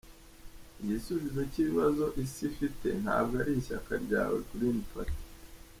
Igisubize 0.81 1.41
cy’ibibazo 1.51 2.05
isi 2.23 2.41
ifite, 2.51 2.87
ntabwo 3.03 3.33
ari 3.41 3.51
ishyaka 3.61 3.91
ryawe 4.05 4.37
Green 4.51 4.79
Party. 4.91 5.21